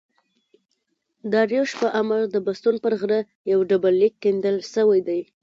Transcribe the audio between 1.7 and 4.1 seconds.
په امر د بستون پر غره یو ډبر